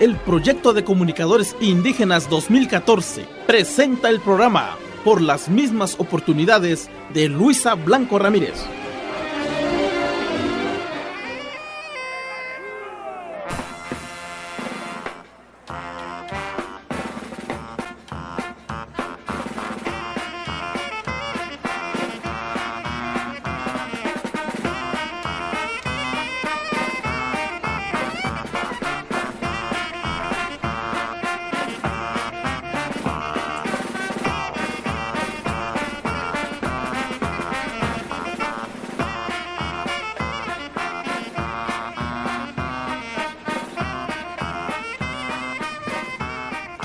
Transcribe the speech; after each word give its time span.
el 0.00 0.16
Proyecto 0.16 0.72
de 0.72 0.84
Comunicadores 0.84 1.56
Indígenas 1.60 2.30
2014 2.30 3.26
presenta 3.46 4.08
el 4.08 4.20
programa 4.20 4.76
Por 5.04 5.20
las 5.20 5.48
mismas 5.48 5.96
oportunidades 5.98 6.88
de 7.12 7.28
Luisa 7.28 7.74
Blanco 7.74 8.18
Ramírez. 8.18 8.64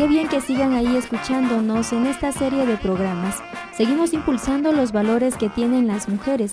Qué 0.03 0.09
bien 0.09 0.27
que 0.27 0.41
sigan 0.41 0.73
ahí 0.73 0.97
escuchándonos 0.97 1.93
en 1.93 2.07
esta 2.07 2.33
serie 2.33 2.65
de 2.65 2.75
programas. 2.75 3.41
Seguimos 3.73 4.11
impulsando 4.11 4.73
los 4.73 4.91
valores 4.91 5.37
que 5.37 5.47
tienen 5.47 5.87
las 5.87 6.09
mujeres, 6.09 6.51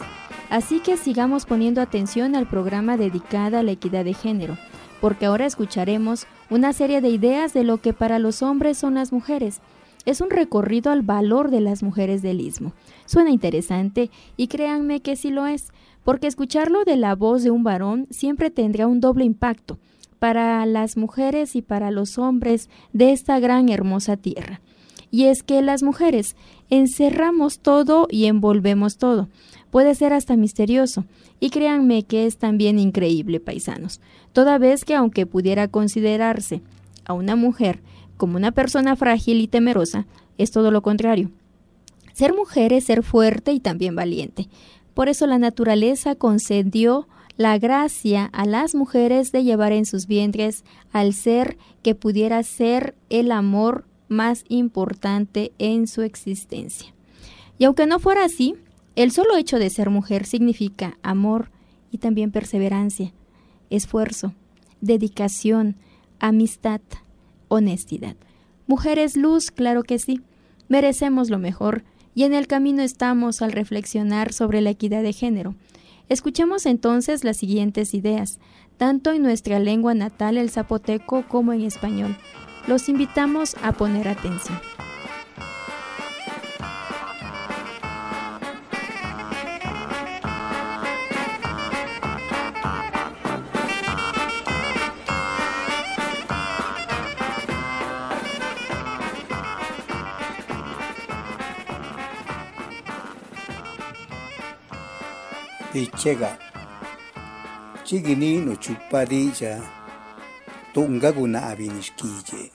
así 0.50 0.78
que 0.78 0.96
sigamos 0.96 1.46
poniendo 1.46 1.80
atención 1.80 2.36
al 2.36 2.46
programa 2.46 2.96
dedicado 2.96 3.58
a 3.58 3.64
la 3.64 3.72
equidad 3.72 4.04
de 4.04 4.14
género, 4.14 4.56
porque 5.00 5.26
ahora 5.26 5.46
escucharemos 5.46 6.28
una 6.48 6.72
serie 6.72 7.00
de 7.00 7.08
ideas 7.08 7.52
de 7.52 7.64
lo 7.64 7.78
que 7.78 7.92
para 7.92 8.20
los 8.20 8.40
hombres 8.40 8.78
son 8.78 8.94
las 8.94 9.12
mujeres. 9.12 9.60
Es 10.04 10.20
un 10.20 10.30
recorrido 10.30 10.92
al 10.92 11.02
valor 11.02 11.50
de 11.50 11.60
las 11.60 11.82
mujeres 11.82 12.22
del 12.22 12.40
istmo. 12.40 12.72
Suena 13.04 13.30
interesante 13.30 14.12
y 14.36 14.46
créanme 14.46 15.00
que 15.00 15.16
sí 15.16 15.30
lo 15.30 15.48
es, 15.48 15.72
porque 16.04 16.28
escucharlo 16.28 16.84
de 16.84 16.94
la 16.94 17.16
voz 17.16 17.42
de 17.42 17.50
un 17.50 17.64
varón 17.64 18.06
siempre 18.10 18.50
tendrá 18.50 18.86
un 18.86 19.00
doble 19.00 19.24
impacto 19.24 19.80
para 20.20 20.64
las 20.66 20.96
mujeres 20.96 21.56
y 21.56 21.62
para 21.62 21.90
los 21.90 22.18
hombres 22.18 22.68
de 22.92 23.10
esta 23.10 23.40
gran 23.40 23.70
hermosa 23.70 24.16
tierra. 24.16 24.60
Y 25.10 25.24
es 25.24 25.42
que 25.42 25.60
las 25.62 25.82
mujeres 25.82 26.36
encerramos 26.68 27.58
todo 27.58 28.06
y 28.08 28.26
envolvemos 28.26 28.98
todo. 28.98 29.28
Puede 29.70 29.94
ser 29.94 30.12
hasta 30.12 30.36
misterioso, 30.36 31.04
y 31.40 31.50
créanme 31.50 32.04
que 32.04 32.26
es 32.26 32.36
también 32.36 32.78
increíble, 32.78 33.40
paisanos, 33.40 34.00
toda 34.32 34.58
vez 34.58 34.84
que 34.84 34.94
aunque 34.94 35.26
pudiera 35.26 35.68
considerarse 35.68 36.60
a 37.04 37.14
una 37.14 37.34
mujer 37.34 37.80
como 38.16 38.36
una 38.36 38.52
persona 38.52 38.96
frágil 38.96 39.40
y 39.40 39.48
temerosa, 39.48 40.06
es 40.38 40.50
todo 40.50 40.70
lo 40.70 40.82
contrario. 40.82 41.30
Ser 42.12 42.34
mujer 42.34 42.72
es 42.72 42.84
ser 42.84 43.02
fuerte 43.02 43.52
y 43.52 43.60
también 43.60 43.96
valiente. 43.96 44.48
Por 44.92 45.08
eso 45.08 45.26
la 45.26 45.38
naturaleza 45.38 46.14
concedió 46.14 47.08
la 47.40 47.58
gracia 47.58 48.26
a 48.34 48.44
las 48.44 48.74
mujeres 48.74 49.32
de 49.32 49.42
llevar 49.42 49.72
en 49.72 49.86
sus 49.86 50.06
vientres 50.06 50.62
al 50.92 51.14
ser 51.14 51.56
que 51.82 51.94
pudiera 51.94 52.42
ser 52.42 52.94
el 53.08 53.32
amor 53.32 53.86
más 54.08 54.44
importante 54.48 55.50
en 55.58 55.86
su 55.86 56.02
existencia. 56.02 56.92
Y 57.56 57.64
aunque 57.64 57.86
no 57.86 57.98
fuera 57.98 58.26
así, 58.26 58.56
el 58.94 59.10
solo 59.10 59.38
hecho 59.38 59.58
de 59.58 59.70
ser 59.70 59.88
mujer 59.88 60.26
significa 60.26 60.98
amor 61.02 61.50
y 61.90 61.96
también 61.96 62.30
perseverancia, 62.30 63.14
esfuerzo, 63.70 64.34
dedicación, 64.82 65.76
amistad, 66.18 66.82
honestidad. 67.48 68.16
Mujeres 68.66 69.16
luz, 69.16 69.50
claro 69.50 69.82
que 69.82 69.98
sí, 69.98 70.20
merecemos 70.68 71.30
lo 71.30 71.38
mejor 71.38 71.84
y 72.14 72.24
en 72.24 72.34
el 72.34 72.46
camino 72.46 72.82
estamos 72.82 73.40
al 73.40 73.52
reflexionar 73.52 74.34
sobre 74.34 74.60
la 74.60 74.68
equidad 74.68 75.02
de 75.02 75.14
género, 75.14 75.54
Escuchemos 76.10 76.66
entonces 76.66 77.22
las 77.22 77.36
siguientes 77.36 77.94
ideas, 77.94 78.40
tanto 78.76 79.12
en 79.12 79.22
nuestra 79.22 79.60
lengua 79.60 79.94
natal 79.94 80.38
el 80.38 80.50
zapoteco 80.50 81.24
como 81.28 81.52
en 81.52 81.62
español. 81.62 82.16
Los 82.66 82.88
invitamos 82.88 83.54
a 83.62 83.72
poner 83.72 84.08
atención. 84.08 84.58
pichega 105.72 106.38
chikini 107.84 108.38
nochupa 108.38 109.06
dicha 109.06 109.62
tunkakuna 110.74 111.42
apinishkiye 111.50 112.52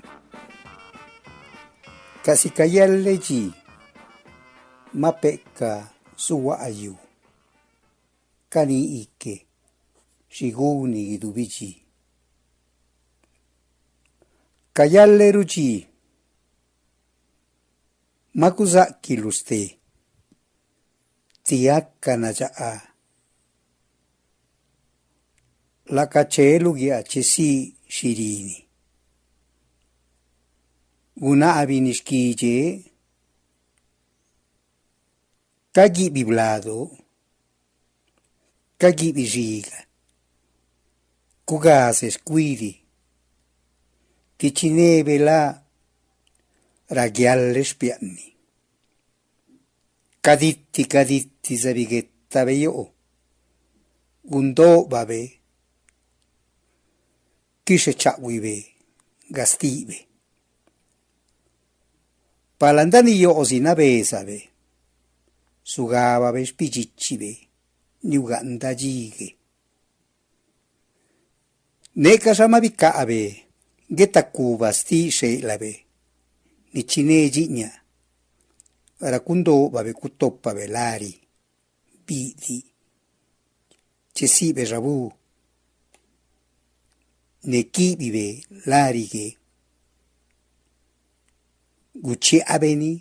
kasikayalleyi 2.26 3.54
mape'ka 4.94 5.88
suwa 6.16 6.60
ayu. 6.60 6.96
Kani 8.50 9.02
ike. 9.02 9.46
Xikuni 10.30 11.06
kitupichi 11.10 11.82
kayalleruchi 14.74 15.88
makusa'kiluste 18.34 19.80
tiyakana 21.44 22.34
cha'a 22.34 22.95
lakacheelugi 25.86 26.92
achesi 26.92 27.76
shirini. 27.88 28.68
Guna 31.18 31.56
abinishkiye 31.56 32.84
kagi 35.72 36.10
biblado 36.10 36.92
kagi 38.78 39.14
biriga 39.14 39.86
kugas 41.46 42.04
esquidi 42.04 42.82
ticineve 44.38 45.18
la 45.18 45.64
ragiales 46.90 47.76
pianni 47.76 48.36
caditti 50.22 50.88
caditti 50.88 51.58
sabighetta 51.58 52.46
veio 52.46 52.94
gundo 54.24 54.86
babe 54.86 55.35
chi 57.66 57.78
se 57.78 57.92
kishe 57.92 57.94
cha'wiwe 57.94 58.56
gasti'we 59.36 59.98
palandani 62.60 63.14
yo'osinawe 63.24 63.88
sabe 64.12 64.38
sugababe 65.64 66.42
xpichichibe 66.50 67.32
niuga'nda 68.08 68.72
yigue 68.82 69.30
neka 72.04 72.32
xamabi 72.38 72.70
ka'abe 72.82 73.20
ngetakuba 73.94 74.68
sti 74.80 75.00
xe'labe 75.18 75.72
nichine 76.74 77.18
yi'ña 77.36 77.70
rakundo'babe 79.12 79.92
kutopabe 79.94 80.60
velari, 80.60 81.14
bi'di 82.06 82.58
chesi'be 84.16 84.64
rabu 84.72 85.12
ne 87.50 87.60
kiɓiɓe 87.74 88.26
laarike 88.70 89.26
gucci 92.06 92.38
abeni 92.54 92.92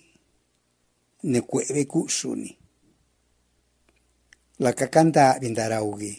ne 1.30 1.38
cueve 1.40 1.82
cusuni. 1.92 2.48
La 2.48 2.50
kueɓe 2.50 2.50
ku'suni 2.50 2.50
laka 4.64 4.86
kanda'aɓe 4.94 5.46
ndarauge 5.50 6.12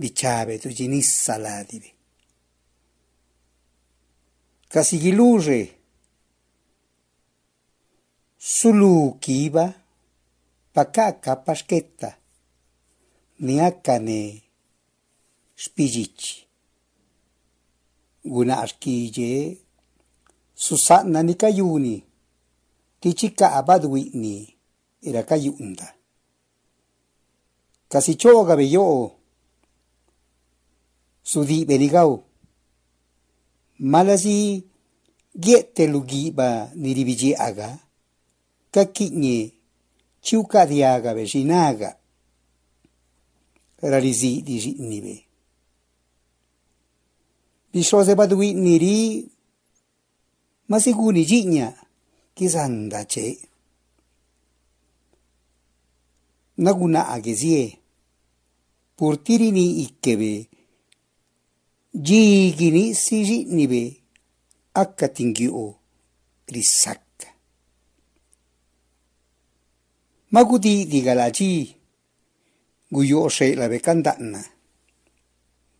bichaɓe 0.00 0.54
tuyi 0.62 0.84
nissa 0.92 1.34
Sulu 1.36 1.58
kiva. 5.20 5.64
sulukiba 8.38 9.64
paka 10.74 11.06
kapasketta 11.24 12.10
ni 13.44 13.54
akane 13.68 14.18
shpillich. 15.60 16.46
Guna 18.24 18.60
arquille, 18.60 19.58
susana 20.54 21.22
ni 21.22 21.34
cayuni, 21.34 22.04
ira 23.00 23.52
abadwitni, 23.52 24.56
Kasi 25.02 25.22
cayunda. 25.22 25.94
Casicho 27.88 28.44
yoo, 28.70 29.10
sudi 31.22 31.64
benigau, 31.64 32.24
malasi 33.78 34.64
ba 35.34 35.86
lugiba 35.86 36.70
niribiji 36.74 37.34
aga, 37.34 37.78
kakiñe, 38.72 39.52
chiuka 40.22 40.66
diaga 40.66 41.14
bejinaga, 41.14 41.96
rarizi 43.82 44.42
be. 45.04 45.29
Bishro 47.72 48.04
sepadwi 48.04 48.54
niri 48.54 49.30
masiguni 50.68 51.24
jinya 51.24 51.72
kisanda 52.34 53.04
che. 53.04 53.38
Naguna 56.56 57.08
agezie 57.08 57.78
Purtirini 58.96 59.80
ikkebe. 59.82 60.48
Jigini 61.94 62.94
sijinibe. 62.94 63.96
Akatingio 64.74 65.74
risak 66.46 67.00
Maguti 70.30 70.84
digalaji 70.86 71.74
Guyo 72.90 73.28
se 73.30 73.54
la 73.54 73.68
na 74.18 74.44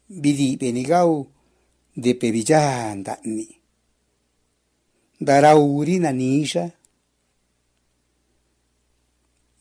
Bidi 0.09 0.57
benigau. 0.57 1.40
de 1.95 2.15
pevillán 2.15 3.03
da'ni. 3.03 3.49
Darauri 5.21 5.99
nanisha. 5.99 6.71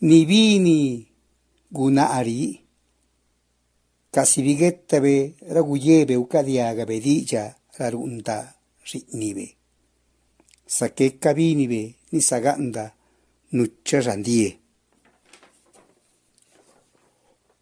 Nibini 0.02 1.08
guna 1.72 2.10
ari. 2.12 2.62
Kasivigetabe 4.12 5.36
raguyebe 5.54 6.16
ukadiagabe 6.16 7.00
dicha 7.00 7.56
rarunta 7.78 8.56
ritnibe. 8.92 9.56
Sake 10.66 11.20
kabinibe 11.20 11.96
nisaganda 12.12 12.94
nucha 13.52 14.02
randie. 14.02 14.60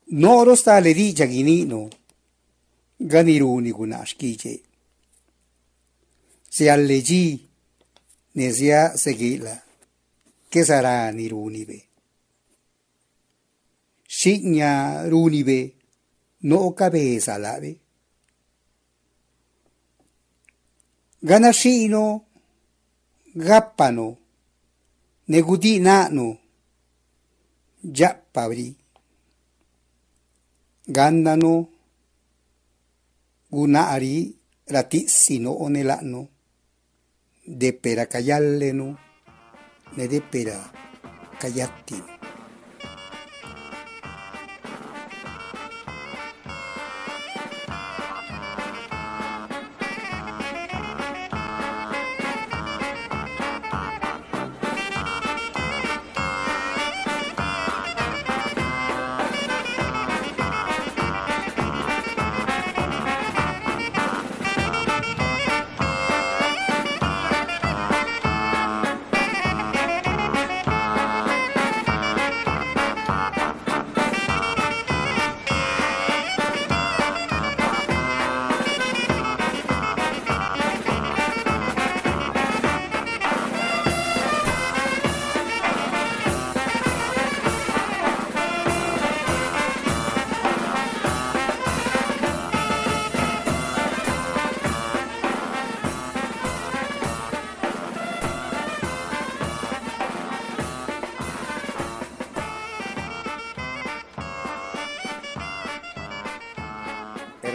Noro 0.09 0.55
sta 0.55 0.79
le 0.79 0.93
dicha 0.93 1.25
ghinino. 1.25 1.89
Ganiruni 2.99 3.71
gunashkille. 3.71 3.77
Se 3.77 3.77
ganiruniguna 3.77 4.05
shkichey. 4.05 4.63
Sealleji 6.49 7.47
nesia 8.35 8.97
segila 8.97 9.61
kesarani 10.49 11.29
runibe. 11.29 11.83
Signa 14.07 15.03
runibe 15.09 15.73
no 16.41 16.71
cabeza 16.71 17.37
lave. 17.37 17.79
Ganashino 21.21 22.25
gappano 23.35 24.17
negutinano 25.27 26.37
jappabri. 27.83 28.75
Gannano 30.87 31.76
gunari 33.49 34.35
ratissino 34.67 35.51
onelano 35.63 36.27
deppera 37.45 38.05
cayalleno 38.05 38.97
ne 39.95 40.07
deppera 40.07 40.57
cayattino 41.39 42.16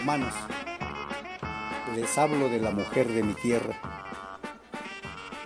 Hermanos, 0.03 0.35
les 1.95 2.19
hablo 2.19 2.49
de 2.49 2.59
la 2.59 2.73
mujer 2.73 3.07
de 3.07 3.23
mi 3.23 3.35
tierra. 3.35 3.81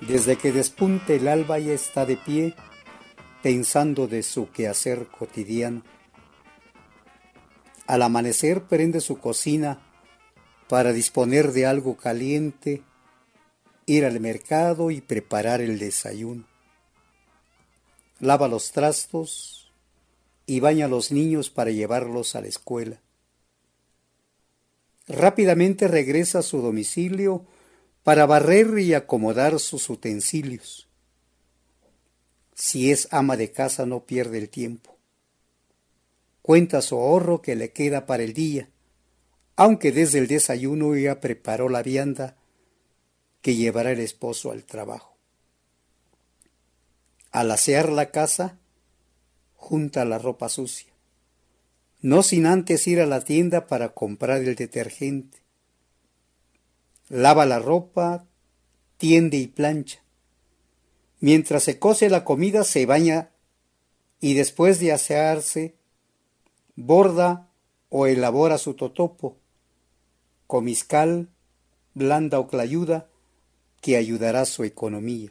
Desde 0.08 0.38
que 0.38 0.50
despunte 0.50 1.16
el 1.16 1.28
alba 1.28 1.58
ya 1.58 1.74
está 1.74 2.06
de 2.06 2.16
pie, 2.16 2.54
pensando 3.42 4.06
de 4.06 4.22
su 4.22 4.50
quehacer 4.50 5.08
cotidiano. 5.08 5.82
Al 7.86 8.00
amanecer 8.00 8.62
prende 8.62 9.02
su 9.02 9.18
cocina 9.18 9.78
para 10.70 10.94
disponer 10.94 11.52
de 11.52 11.66
algo 11.66 11.98
caliente, 11.98 12.82
ir 13.84 14.06
al 14.06 14.20
mercado 14.20 14.90
y 14.90 15.02
preparar 15.02 15.60
el 15.60 15.78
desayuno. 15.78 16.44
Lava 18.20 18.48
los 18.48 18.72
trastos 18.72 19.70
y 20.46 20.60
baña 20.60 20.86
a 20.86 20.88
los 20.88 21.12
niños 21.12 21.50
para 21.50 21.72
llevarlos 21.72 22.34
a 22.36 22.40
la 22.40 22.46
escuela. 22.46 23.02
Rápidamente 25.08 25.86
regresa 25.86 26.40
a 26.40 26.42
su 26.42 26.60
domicilio 26.60 27.46
para 28.02 28.26
barrer 28.26 28.78
y 28.78 28.94
acomodar 28.94 29.58
sus 29.60 29.88
utensilios. 29.88 30.88
Si 32.54 32.90
es 32.90 33.08
ama 33.12 33.36
de 33.36 33.52
casa 33.52 33.86
no 33.86 34.04
pierde 34.04 34.38
el 34.38 34.48
tiempo. 34.48 34.96
Cuenta 36.42 36.82
su 36.82 36.96
ahorro 36.96 37.40
que 37.40 37.54
le 37.54 37.72
queda 37.72 38.06
para 38.06 38.22
el 38.22 38.32
día, 38.32 38.68
aunque 39.54 39.92
desde 39.92 40.18
el 40.18 40.26
desayuno 40.26 40.96
ya 40.96 41.20
preparó 41.20 41.68
la 41.68 41.82
vianda 41.82 42.36
que 43.42 43.54
llevará 43.54 43.92
el 43.92 44.00
esposo 44.00 44.50
al 44.50 44.64
trabajo. 44.64 45.16
Al 47.30 47.50
asear 47.50 47.90
la 47.90 48.10
casa, 48.10 48.58
junta 49.54 50.04
la 50.04 50.18
ropa 50.18 50.48
sucia 50.48 50.95
no 52.00 52.22
sin 52.22 52.46
antes 52.46 52.86
ir 52.86 53.00
a 53.00 53.06
la 53.06 53.22
tienda 53.22 53.66
para 53.66 53.90
comprar 53.90 54.42
el 54.42 54.54
detergente. 54.54 55.38
Lava 57.08 57.46
la 57.46 57.58
ropa, 57.58 58.26
tiende 58.96 59.36
y 59.36 59.46
plancha. 59.46 60.02
Mientras 61.20 61.64
se 61.64 61.78
cose 61.78 62.10
la 62.10 62.24
comida 62.24 62.64
se 62.64 62.84
baña 62.86 63.30
y 64.20 64.34
después 64.34 64.80
de 64.80 64.92
asearse, 64.92 65.74
borda 66.74 67.48
o 67.88 68.06
elabora 68.06 68.58
su 68.58 68.74
totopo, 68.74 69.38
comiscal, 70.46 71.28
blanda 71.94 72.38
o 72.38 72.48
clayuda, 72.48 73.08
que 73.80 73.96
ayudará 73.96 74.44
su 74.44 74.64
economía. 74.64 75.30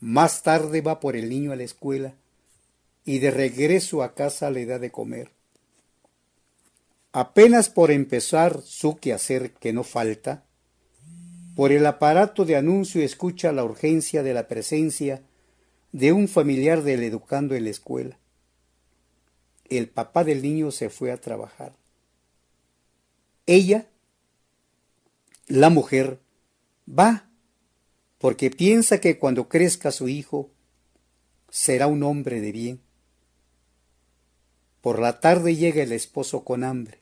Más 0.00 0.42
tarde 0.42 0.80
va 0.80 1.00
por 1.00 1.16
el 1.16 1.28
niño 1.28 1.52
a 1.52 1.56
la 1.56 1.62
escuela 1.62 2.14
y 3.04 3.18
de 3.18 3.30
regreso 3.30 4.02
a 4.02 4.14
casa 4.14 4.50
le 4.50 4.66
da 4.66 4.78
de 4.78 4.90
comer. 4.90 5.30
Apenas 7.12 7.68
por 7.68 7.90
empezar 7.90 8.62
su 8.62 8.96
quehacer 8.96 9.52
que 9.52 9.72
no 9.72 9.84
falta, 9.84 10.44
por 11.54 11.72
el 11.72 11.84
aparato 11.84 12.44
de 12.44 12.56
anuncio 12.56 13.02
escucha 13.02 13.52
la 13.52 13.64
urgencia 13.64 14.22
de 14.22 14.32
la 14.32 14.48
presencia 14.48 15.22
de 15.92 16.12
un 16.12 16.28
familiar 16.28 16.82
del 16.82 17.02
educando 17.02 17.54
en 17.54 17.64
la 17.64 17.70
escuela. 17.70 18.18
El 19.68 19.88
papá 19.88 20.24
del 20.24 20.40
niño 20.42 20.70
se 20.70 20.88
fue 20.88 21.12
a 21.12 21.18
trabajar. 21.18 21.74
Ella, 23.46 23.86
la 25.46 25.68
mujer, 25.68 26.20
va 26.88 27.28
porque 28.18 28.50
piensa 28.50 29.00
que 29.00 29.18
cuando 29.18 29.48
crezca 29.48 29.90
su 29.90 30.08
hijo 30.08 30.50
será 31.50 31.88
un 31.88 32.02
hombre 32.04 32.40
de 32.40 32.52
bien. 32.52 32.80
Por 34.82 34.98
la 34.98 35.20
tarde 35.20 35.56
llega 35.56 35.82
el 35.82 35.92
esposo 35.92 36.44
con 36.44 36.64
hambre. 36.64 36.98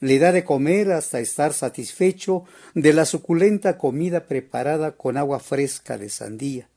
le 0.00 0.18
da 0.20 0.30
de 0.30 0.44
comer 0.44 0.92
hasta 0.92 1.18
estar 1.18 1.52
satisfecho 1.52 2.44
de 2.74 2.92
la 2.92 3.04
suculenta 3.04 3.78
comida 3.78 4.26
preparada 4.26 4.92
con 4.92 5.16
agua 5.16 5.40
fresca 5.40 5.98
de 5.98 6.08
sandía. 6.08 6.68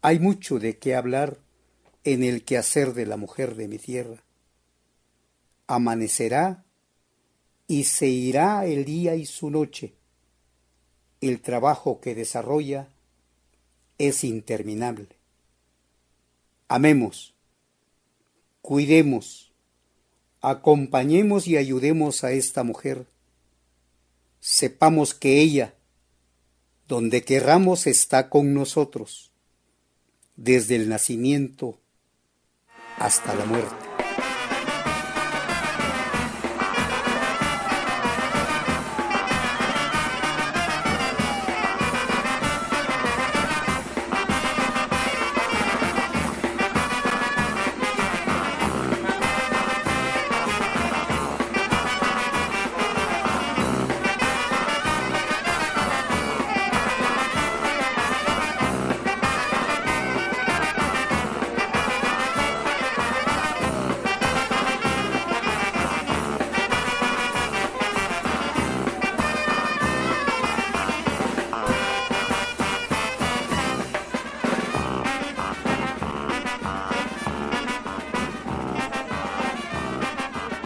Hay 0.00 0.18
mucho 0.18 0.58
de 0.58 0.78
qué 0.78 0.94
hablar 0.94 1.36
en 2.04 2.24
el 2.24 2.44
quehacer 2.44 2.94
de 2.94 3.04
la 3.04 3.18
mujer 3.18 3.56
de 3.56 3.68
mi 3.68 3.76
tierra. 3.76 4.22
Amanecerá 5.66 6.64
y 7.66 7.84
se 7.84 8.06
irá 8.06 8.64
el 8.64 8.86
día 8.86 9.14
y 9.14 9.26
su 9.26 9.50
noche. 9.50 9.92
El 11.20 11.42
trabajo 11.42 12.00
que 12.00 12.14
desarrolla 12.14 12.88
es 13.98 14.24
interminable. 14.24 15.08
Amemos, 16.68 17.34
cuidemos, 18.70 19.50
acompañemos 20.40 21.48
y 21.48 21.56
ayudemos 21.56 22.22
a 22.22 22.30
esta 22.30 22.62
mujer. 22.62 23.08
Sepamos 24.38 25.12
que 25.12 25.40
ella, 25.40 25.74
donde 26.86 27.24
querramos, 27.24 27.88
está 27.88 28.30
con 28.30 28.54
nosotros, 28.54 29.32
desde 30.36 30.76
el 30.76 30.88
nacimiento 30.88 31.80
hasta 32.96 33.34
la 33.34 33.44
muerte. 33.44 33.89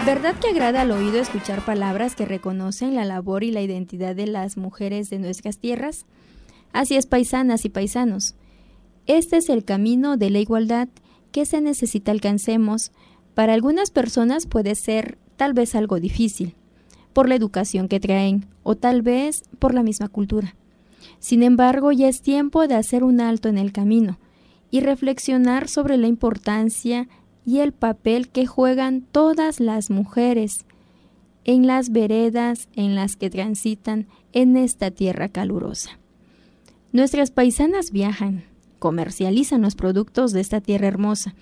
¿Verdad 0.06 0.34
que 0.38 0.48
agrada 0.48 0.82
al 0.82 0.90
oído 0.90 1.18
escuchar 1.18 1.64
palabras 1.64 2.14
que 2.14 2.26
reconocen 2.26 2.94
la 2.94 3.06
labor 3.06 3.42
y 3.42 3.50
la 3.50 3.62
identidad 3.62 4.14
de 4.14 4.26
las 4.26 4.58
mujeres 4.58 5.08
de 5.08 5.18
nuestras 5.18 5.56
tierras? 5.56 6.04
Así 6.74 6.94
es, 6.96 7.06
paisanas 7.06 7.64
y 7.64 7.70
paisanos. 7.70 8.34
Este 9.06 9.38
es 9.38 9.48
el 9.48 9.64
camino 9.64 10.18
de 10.18 10.28
la 10.28 10.40
igualdad 10.40 10.88
que 11.32 11.46
se 11.46 11.62
necesita 11.62 12.10
alcancemos. 12.12 12.92
Para 13.34 13.54
algunas 13.54 13.90
personas 13.90 14.46
puede 14.46 14.74
ser 14.74 15.16
tal 15.36 15.54
vez 15.54 15.74
algo 15.74 15.98
difícil, 15.98 16.54
por 17.14 17.26
la 17.26 17.36
educación 17.36 17.88
que 17.88 17.98
traen 17.98 18.44
o 18.62 18.74
tal 18.74 19.00
vez 19.00 19.42
por 19.58 19.72
la 19.72 19.82
misma 19.82 20.08
cultura. 20.08 20.54
Sin 21.18 21.42
embargo, 21.42 21.92
ya 21.92 22.08
es 22.08 22.20
tiempo 22.20 22.68
de 22.68 22.74
hacer 22.74 23.04
un 23.04 23.22
alto 23.22 23.48
en 23.48 23.56
el 23.56 23.72
camino 23.72 24.18
y 24.70 24.80
reflexionar 24.80 25.68
sobre 25.70 25.96
la 25.96 26.08
importancia 26.08 27.08
y 27.44 27.58
el 27.58 27.72
papel 27.72 28.28
que 28.28 28.46
juegan 28.46 29.02
todas 29.02 29.60
las 29.60 29.90
mujeres 29.90 30.64
en 31.44 31.66
las 31.66 31.90
veredas 31.90 32.68
en 32.74 32.94
las 32.94 33.16
que 33.16 33.30
transitan 33.30 34.06
en 34.32 34.56
esta 34.56 34.90
tierra 34.90 35.28
calurosa. 35.28 35.98
Nuestras 36.92 37.30
paisanas 37.30 37.90
viajan, 37.90 38.44
comercializan 38.78 39.62
los 39.62 39.74
productos 39.74 40.32
de 40.32 40.40
esta 40.40 40.60
tierra 40.60 40.86
hermosa. 40.86 41.34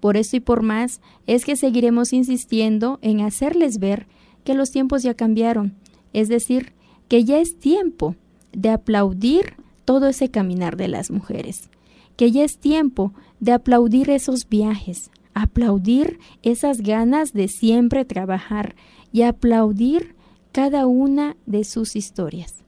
Por 0.00 0.16
eso 0.16 0.36
y 0.36 0.40
por 0.40 0.62
más 0.62 1.00
es 1.26 1.44
que 1.44 1.56
seguiremos 1.56 2.12
insistiendo 2.12 2.98
en 3.02 3.20
hacerles 3.20 3.78
ver 3.78 4.06
que 4.44 4.54
los 4.54 4.70
tiempos 4.70 5.02
ya 5.02 5.14
cambiaron, 5.14 5.74
es 6.12 6.28
decir, 6.28 6.72
que 7.08 7.24
ya 7.24 7.38
es 7.38 7.58
tiempo 7.58 8.16
de 8.52 8.70
aplaudir 8.70 9.54
todo 9.84 10.08
ese 10.08 10.30
caminar 10.30 10.76
de 10.76 10.88
las 10.88 11.10
mujeres, 11.10 11.68
que 12.16 12.30
ya 12.30 12.44
es 12.44 12.58
tiempo 12.58 13.12
de 13.40 13.52
aplaudir 13.52 14.10
esos 14.10 14.48
viajes, 14.48 15.10
aplaudir 15.34 16.18
esas 16.42 16.80
ganas 16.80 17.32
de 17.32 17.48
siempre 17.48 18.04
trabajar 18.04 18.76
y 19.12 19.22
aplaudir 19.22 20.14
cada 20.52 20.86
una 20.86 21.36
de 21.46 21.64
sus 21.64 21.96
historias. 21.96 22.64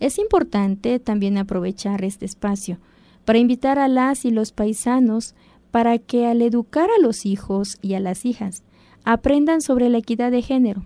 Es 0.00 0.18
importante 0.18 0.98
también 0.98 1.38
aprovechar 1.38 2.04
este 2.04 2.26
espacio 2.26 2.78
para 3.24 3.38
invitar 3.38 3.78
a 3.78 3.88
las 3.88 4.24
y 4.24 4.30
los 4.30 4.52
paisanos 4.52 5.34
para 5.70 5.98
que 5.98 6.26
al 6.26 6.42
educar 6.42 6.90
a 6.90 7.00
los 7.00 7.24
hijos 7.24 7.78
y 7.80 7.94
a 7.94 8.00
las 8.00 8.24
hijas 8.24 8.62
aprendan 9.04 9.60
sobre 9.60 9.88
la 9.88 9.98
equidad 9.98 10.30
de 10.30 10.42
género. 10.42 10.84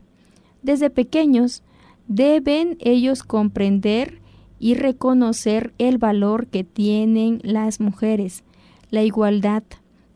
Desde 0.63 0.91
pequeños 0.91 1.63
deben 2.07 2.77
ellos 2.81 3.23
comprender 3.23 4.21
y 4.59 4.75
reconocer 4.75 5.73
el 5.79 5.99
valor 5.99 6.47
que 6.49 6.65
tienen 6.65 7.41
las 7.43 7.81
mujeres, 7.81 8.45
la 8.91 9.03
igualdad, 9.03 9.63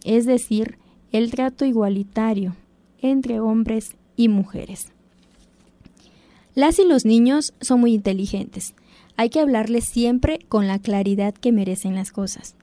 es 0.04 0.26
decir, 0.26 0.78
el 1.12 1.30
trato 1.30 1.64
igualitario 1.64 2.56
entre 3.00 3.40
hombres 3.40 3.96
y 4.16 4.28
mujeres. 4.28 4.88
Las 6.54 6.78
y 6.78 6.84
los 6.84 7.04
niños 7.04 7.54
son 7.60 7.80
muy 7.80 7.94
inteligentes. 7.94 8.74
Hay 9.16 9.30
que 9.30 9.40
hablarles 9.40 9.84
siempre 9.84 10.38
con 10.48 10.66
la 10.66 10.78
claridad 10.78 11.34
que 11.34 11.52
merecen 11.52 11.94
las 11.94 12.12
cosas. 12.12 12.54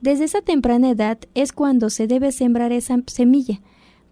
Desde 0.00 0.24
esa 0.24 0.42
temprana 0.42 0.90
edad 0.90 1.18
es 1.34 1.52
cuando 1.52 1.90
se 1.90 2.06
debe 2.06 2.30
sembrar 2.30 2.72
esa 2.72 2.98
semilla, 3.06 3.60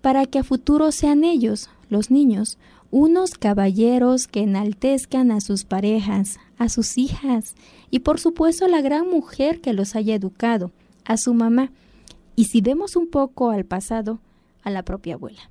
para 0.00 0.26
que 0.26 0.40
a 0.40 0.44
futuro 0.44 0.92
sean 0.92 1.24
ellos, 1.24 1.70
los 1.88 2.10
niños, 2.10 2.58
unos 2.90 3.34
caballeros 3.34 4.26
que 4.26 4.40
enaltezcan 4.40 5.30
a 5.30 5.40
sus 5.40 5.64
parejas, 5.64 6.38
a 6.58 6.68
sus 6.68 6.98
hijas 6.98 7.54
y 7.90 8.00
por 8.00 8.18
supuesto 8.18 8.64
a 8.64 8.68
la 8.68 8.80
gran 8.80 9.10
mujer 9.10 9.60
que 9.60 9.72
los 9.72 9.96
haya 9.96 10.14
educado, 10.14 10.70
a 11.04 11.16
su 11.16 11.34
mamá, 11.34 11.70
y 12.36 12.44
si 12.44 12.60
vemos 12.60 12.94
un 12.94 13.08
poco 13.08 13.50
al 13.50 13.64
pasado, 13.64 14.20
a 14.62 14.70
la 14.70 14.84
propia 14.84 15.14
abuela. 15.14 15.50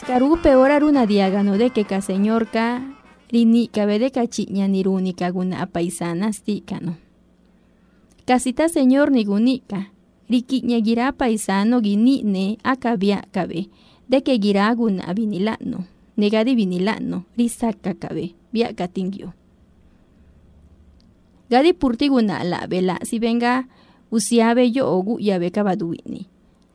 Skaru 0.00 0.38
peor 0.42 0.72
aruna 0.72 1.06
diágano 1.06 1.56
de 1.56 1.70
que 1.70 1.84
ka 1.84 2.00
señor 2.00 2.48
ka 2.48 2.82
rini 3.30 3.68
de 3.68 4.10
cachiña 4.10 4.66
niruni 4.66 5.12
kaguna 5.12 5.66
paisana 5.66 6.32
sticano. 6.32 7.07
Casita 8.28 8.68
señor 8.68 9.10
nigunica, 9.10 9.88
riki 10.28 10.60
gira 10.84 11.12
paisano 11.12 11.80
ne 11.80 12.58
acabia 12.62 13.24
cabe, 13.32 13.70
de 14.06 14.22
que 14.22 14.38
gira 14.38 14.70
guna 14.74 15.14
vinilano, 15.14 15.86
negadi 16.14 16.54
vinilano, 16.54 17.24
risaka 17.38 17.94
cabe, 17.94 18.34
via 18.52 18.74
catingio. 18.74 19.32
Gadi 21.48 21.72
purtiguna 21.72 22.44
la 22.44 22.66
vela, 22.66 22.98
si 23.02 23.18
venga 23.18 23.66
usiabe 24.10 24.70
yo 24.72 24.92
ogu 24.92 25.18
yabe 25.18 25.50
kabaduini. 25.50 26.28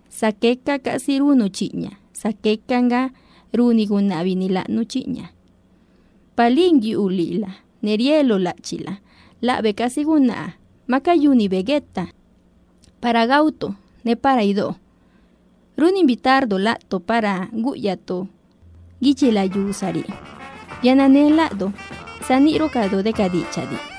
Sakeka 0.09 0.79
kasiruno 0.79 1.49
chiña, 1.49 1.99
sakekanga 2.13 3.13
runiguna 3.53 4.23
vinilano 4.23 4.85
chiña. 4.85 5.35
Palingi 6.33 6.95
ulila, 6.95 7.57
nerielo 7.83 8.39
la 8.39 8.55
chila, 8.59 9.03
la 9.39 9.61
guna 10.03 10.57
Makayuni 10.87 11.47
Vegeta, 11.47 12.09
para 12.99 13.25
Gauto, 13.25 13.75
ne 14.03 14.15
para 14.15 14.43
Ido. 14.43 14.77
Run 15.77 15.95
lato 16.59 16.99
para 16.99 17.49
Guyato, 17.51 18.27
Gichila 19.01 19.45
Yusari. 19.45 20.05
Yanane 20.83 21.29
lado, 21.29 21.73
Saniro 22.27 22.69
Kado 22.69 23.01
de 23.01 23.13
Kadichadi. 23.13 23.92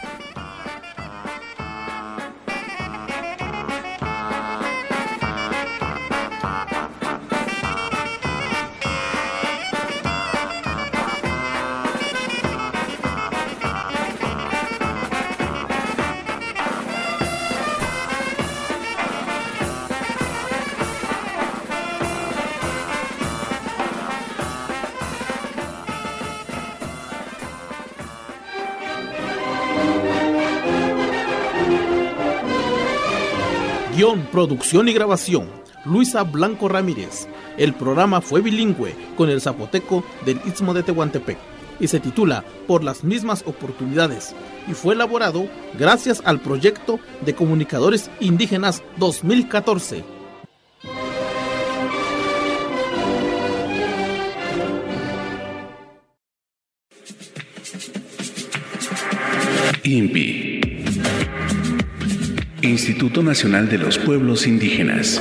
Producción 34.13 34.87
y 34.87 34.93
grabación, 34.93 35.49
Luisa 35.87 36.25
Blanco 36.25 36.69
Ramírez. 36.69 37.27
El 37.57 37.73
programa 37.73 38.21
fue 38.21 38.43
bilingüe 38.43 38.95
con 39.17 39.31
el 39.31 39.41
zapoteco 39.41 40.05
del 40.27 40.39
Istmo 40.45 40.75
de 40.75 40.83
Tehuantepec 40.83 41.39
y 41.81 41.89
se 41.89 42.01
titula 42.01 42.45
Por 42.67 42.85
las 42.85 43.03
mismas 43.03 43.43
oportunidades 43.47 44.35
y 44.69 44.75
fue 44.75 44.93
elaborado 44.93 45.49
gracias 45.79 46.21
al 46.27 46.41
proyecto 46.41 47.01
de 47.25 47.35
comunicadores 47.35 48.11
indígenas 48.21 48.83
2014. 48.99 50.05
INPI 59.83 60.44
Instituto 62.87 63.23
Nacional 63.23 63.71
de 63.71 63.79
los 63.79 63.97
Pueblos 63.97 64.47
Indígenas 64.47 65.19